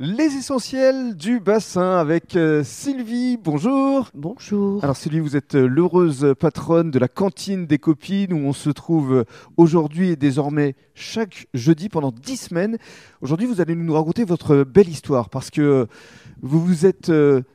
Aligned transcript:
Les 0.00 0.34
essentiels 0.34 1.14
du 1.14 1.38
bassin 1.38 1.98
avec 1.98 2.34
euh, 2.34 2.64
Sylvie. 2.64 3.36
Bonjour. 3.36 4.10
Bonjour. 4.12 4.82
Alors 4.82 4.96
Sylvie, 4.96 5.20
vous 5.20 5.36
êtes 5.36 5.54
euh, 5.54 5.68
l'heureuse 5.68 6.34
patronne 6.36 6.90
de 6.90 6.98
la 6.98 7.06
cantine 7.06 7.64
des 7.68 7.78
copines 7.78 8.32
où 8.32 8.38
on 8.38 8.52
se 8.52 8.70
trouve 8.70 9.18
euh, 9.18 9.24
aujourd'hui 9.56 10.10
et 10.10 10.16
désormais 10.16 10.74
chaque 10.96 11.46
jeudi 11.54 11.88
pendant 11.88 12.10
dix 12.10 12.38
semaines. 12.38 12.76
Aujourd'hui, 13.20 13.46
vous 13.46 13.60
allez 13.60 13.76
nous 13.76 13.94
raconter 13.94 14.24
votre 14.24 14.64
belle 14.64 14.88
histoire 14.88 15.28
parce 15.30 15.48
que 15.48 15.86
vous 16.42 16.58
vous 16.58 16.86
êtes 16.86 17.12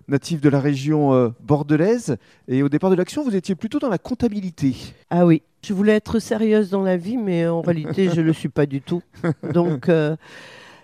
natif 0.08 0.40
de 0.40 0.48
la 0.48 0.62
région 0.62 1.34
bordelaise 1.42 2.16
et 2.48 2.64
au 2.64 2.70
départ 2.70 2.90
de 2.90 2.96
l'action, 2.96 3.24
vous 3.24 3.36
étiez 3.36 3.56
plutôt 3.56 3.80
dans 3.80 3.90
la 3.90 3.98
comptabilité. 3.98 4.76
Ah 5.10 5.26
oui, 5.26 5.42
je 5.62 5.74
voulais 5.74 5.94
être 5.94 6.20
sérieuse 6.20 6.70
dans 6.70 6.84
la 6.84 6.96
vie, 6.96 7.18
mais 7.18 7.48
en 7.48 7.62
réalité, 7.62 8.10
je 8.10 8.22
ne 8.22 8.26
le 8.26 8.34
suis 8.34 8.50
pas 8.50 8.66
du 8.66 8.82
tout. 8.82 9.04
Donc 9.54 9.90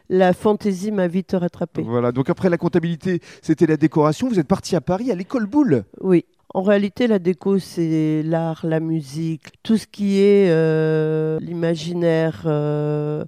la 0.09 0.33
fantaisie 0.33 0.91
m'a 0.91 1.07
vite 1.07 1.35
rattrapé. 1.37 1.81
Voilà, 1.81 2.11
donc 2.11 2.29
après 2.29 2.49
la 2.49 2.57
comptabilité, 2.57 3.21
c'était 3.41 3.65
la 3.65 3.77
décoration. 3.77 4.27
Vous 4.27 4.39
êtes 4.39 4.47
parti 4.47 4.75
à 4.75 4.81
Paris 4.81 5.11
à 5.11 5.15
l'école 5.15 5.45
Boulle. 5.45 5.83
Oui. 6.01 6.25
En 6.53 6.61
réalité, 6.61 7.07
la 7.07 7.19
déco, 7.19 7.59
c'est 7.59 8.23
l'art, 8.23 8.65
la 8.65 8.79
musique, 8.79 9.61
tout 9.61 9.75
ce 9.75 9.87
qui 9.87 10.19
est 10.19 10.49
euh, 10.49 11.37
l'imaginaire, 11.41 12.43
euh, 12.45 13.25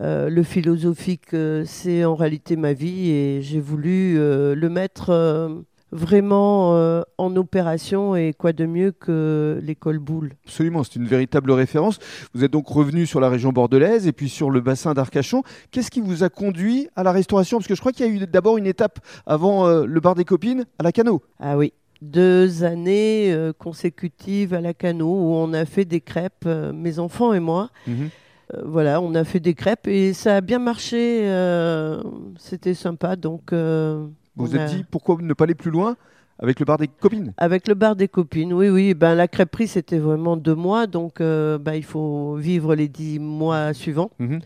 euh, 0.00 0.28
le 0.28 0.42
philosophique, 0.42 1.36
c'est 1.64 2.04
en 2.04 2.16
réalité 2.16 2.56
ma 2.56 2.72
vie 2.72 3.10
et 3.10 3.40
j'ai 3.40 3.60
voulu 3.60 4.16
le 4.16 4.68
mettre 4.68 5.64
vraiment 5.92 6.76
euh, 6.76 7.02
en 7.18 7.34
opération 7.36 8.16
et 8.16 8.32
quoi 8.36 8.52
de 8.52 8.66
mieux 8.66 8.92
que 8.92 9.60
l'école 9.62 9.98
Boulle. 9.98 10.32
Absolument, 10.44 10.82
c'est 10.84 10.96
une 10.96 11.06
véritable 11.06 11.50
référence. 11.52 11.98
Vous 12.34 12.44
êtes 12.44 12.50
donc 12.50 12.68
revenu 12.68 13.06
sur 13.06 13.20
la 13.20 13.28
région 13.28 13.52
bordelaise 13.52 14.06
et 14.06 14.12
puis 14.12 14.28
sur 14.28 14.50
le 14.50 14.60
bassin 14.60 14.94
d'Arcachon. 14.94 15.42
Qu'est-ce 15.70 15.90
qui 15.90 16.00
vous 16.00 16.24
a 16.24 16.28
conduit 16.28 16.88
à 16.96 17.02
la 17.02 17.12
restauration? 17.12 17.58
Parce 17.58 17.68
que 17.68 17.74
je 17.74 17.80
crois 17.80 17.92
qu'il 17.92 18.06
y 18.06 18.08
a 18.08 18.12
eu 18.12 18.26
d'abord 18.26 18.58
une 18.58 18.66
étape 18.66 18.98
avant 19.26 19.66
euh, 19.66 19.86
le 19.86 20.00
bar 20.00 20.14
des 20.14 20.24
copines 20.24 20.64
à 20.78 20.82
la 20.82 20.92
Cano. 20.92 21.22
Ah 21.38 21.56
oui, 21.56 21.72
deux 22.02 22.64
années 22.64 23.32
euh, 23.32 23.52
consécutives 23.52 24.54
à 24.54 24.60
la 24.60 24.74
Cano 24.74 25.06
où 25.06 25.34
on 25.34 25.52
a 25.52 25.64
fait 25.64 25.84
des 25.84 26.00
crêpes, 26.00 26.46
mes 26.74 26.98
enfants 26.98 27.32
et 27.32 27.40
moi. 27.40 27.70
Mhm. 27.86 28.10
voilà, 28.64 29.00
on 29.00 29.14
a 29.14 29.24
fait 29.24 29.40
des 29.40 29.54
crêpes 29.54 29.86
et 29.86 30.12
ça 30.12 30.36
a 30.36 30.40
bien 30.40 30.58
marché. 30.58 31.22
C'était 32.38 32.74
sympa, 32.74 33.16
donc 33.16 33.52
vous 34.36 34.46
vous 34.46 34.56
êtes 34.56 34.70
dit 34.70 34.84
pourquoi 34.90 35.16
ne 35.20 35.32
pas 35.32 35.44
aller 35.44 35.54
plus 35.54 35.70
loin 35.70 35.96
avec 36.38 36.60
le 36.60 36.66
bar 36.66 36.76
des 36.76 36.88
copines? 36.88 37.32
Avec 37.38 37.66
le 37.66 37.74
bar 37.74 37.96
des 37.96 38.08
copines, 38.08 38.52
oui, 38.52 38.68
oui. 38.68 38.94
Ben, 38.94 39.14
la 39.14 39.26
crêperie, 39.26 39.68
c'était 39.68 39.98
vraiment 39.98 40.36
deux 40.36 40.54
mois, 40.54 40.86
donc 40.86 41.20
euh, 41.20 41.56
ben, 41.58 41.74
il 41.74 41.84
faut 41.84 42.36
vivre 42.36 42.74
les 42.74 42.88
dix 42.88 43.18
mois 43.18 43.72
suivants. 43.72 44.10
Mhm. 44.18 44.40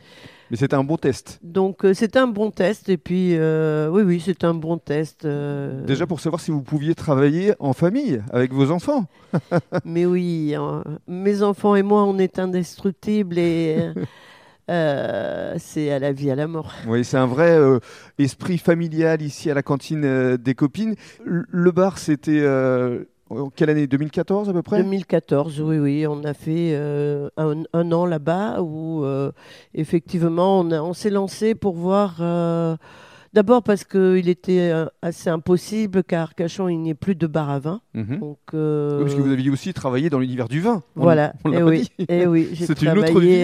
Mais 0.50 0.56
c'était 0.56 0.74
un 0.74 0.82
bon 0.82 0.96
test. 0.96 1.38
Donc 1.44 1.84
euh, 1.84 1.94
c'était 1.94 2.18
un 2.18 2.26
bon 2.26 2.50
test, 2.50 2.88
et 2.88 2.96
puis 2.96 3.36
euh, 3.36 3.88
oui, 3.88 4.02
oui, 4.02 4.22
c'est 4.24 4.42
un 4.44 4.54
bon 4.54 4.78
test. 4.78 5.26
Déjà 5.26 6.06
pour 6.06 6.20
savoir 6.20 6.40
si 6.40 6.50
vous 6.50 6.62
pouviez 6.62 6.94
travailler 6.94 7.54
en 7.60 7.72
famille 7.72 8.22
avec 8.32 8.52
vos 8.52 8.70
enfants. 8.70 9.06
Mais 9.84 10.06
oui, 10.06 10.54
hein. 10.56 10.82
mes 11.06 11.42
enfants 11.42 11.76
et 11.76 11.82
moi, 11.82 12.04
on 12.04 12.18
est 12.18 12.38
indestructibles 12.38 13.38
et 13.38 13.90
Euh, 14.70 15.54
c'est 15.58 15.90
à 15.90 15.98
la 15.98 16.12
vie, 16.12 16.30
à 16.30 16.36
la 16.36 16.46
mort. 16.46 16.72
Oui, 16.86 17.04
c'est 17.04 17.16
un 17.16 17.26
vrai 17.26 17.50
euh, 17.50 17.80
esprit 18.18 18.56
familial 18.56 19.20
ici 19.20 19.50
à 19.50 19.54
la 19.54 19.62
cantine 19.62 20.04
euh, 20.04 20.36
des 20.36 20.54
copines. 20.54 20.94
Le 21.24 21.72
bar, 21.72 21.98
c'était 21.98 22.46
en 23.30 23.48
quelle 23.50 23.70
année? 23.70 23.86
2014 23.86 24.48
à 24.48 24.52
peu 24.52 24.62
près? 24.62 24.82
2014, 24.82 25.60
oui, 25.60 25.78
oui. 25.78 26.06
On 26.06 26.22
a 26.24 26.34
fait 26.34 26.76
un, 27.36 27.92
an 27.92 28.06
là-bas 28.06 28.60
où 28.62 29.04
effectivement 29.74 30.60
on, 30.60 30.70
on 30.72 30.92
s'est 30.92 31.10
lancé 31.10 31.54
pour 31.54 31.74
voir 31.74 32.20
D'abord 33.32 33.62
parce 33.62 33.84
qu'il 33.84 34.28
était 34.28 34.70
euh, 34.72 34.86
assez 35.02 35.30
impossible 35.30 36.02
qu'à 36.02 36.22
Arcachon, 36.22 36.68
il 36.68 36.78
n'y 36.78 36.90
ait 36.90 36.94
plus 36.94 37.14
de 37.14 37.28
bar 37.28 37.48
à 37.48 37.60
vin. 37.60 37.80
Mhm. 37.94 38.18
Donc, 38.18 38.38
euh, 38.54 39.02
parce 39.02 39.14
que 39.14 39.20
vous 39.20 39.30
aviez 39.30 39.50
aussi 39.50 39.72
travaillé 39.72 40.10
dans 40.10 40.18
l'univers 40.18 40.48
du 40.48 40.60
vin. 40.60 40.82
Voilà, 40.96 41.34
et, 41.46 41.58
eh 41.58 41.62
oui, 41.62 41.88
et 41.98 42.06
eh 42.08 42.26
oui, 42.26 42.48
C'est 42.54 42.82
une 42.82 42.98
autre 42.98 43.20
vie. 43.20 43.42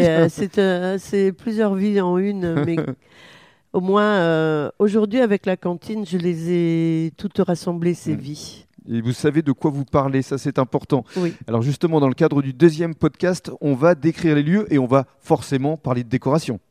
Euh, 0.59 0.99
c'est 0.99 1.33
plusieurs 1.33 1.75
vies 1.77 2.01
en 2.01 2.19
une, 2.19 2.55
mais 2.67 2.77
au 3.73 3.81
moins 3.81 4.71
aujourd'hui 4.81 5.21
avec 5.21 5.47
la 5.47 5.57
cantine, 5.57 6.05
je 6.05 6.19
les 6.19 6.51
ai 6.51 7.13
toutes 7.17 7.39
rassemblées, 7.39 7.95
ces 7.95 8.17
mm. 8.17 8.21
vies. 8.21 8.67
Et 8.89 9.01
vous 9.01 9.13
savez 9.13 9.43
de 9.43 9.53
quoi 9.53 9.71
vous 9.71 9.85
parlez, 9.85 10.23
ça 10.23 10.39
c'est 10.39 10.59
important. 10.59 11.05
Oui. 11.17 11.35
Alors 11.47 11.63
justement, 11.63 12.01
dans 12.01 12.09
le 12.09 12.15
cadre 12.15 12.43
du 12.43 12.53
deuxième 12.53 12.95
podcast, 12.95 13.51
on 13.61 13.75
va 13.75 13.95
décrire 13.95 14.35
les 14.37 14.43
lieux 14.43 14.73
et 14.73 14.79
on 14.79 14.87
va 14.87 15.07
forcément 15.21 15.77
parler 15.77 16.05
de 16.05 16.09
décoration. 16.09 16.61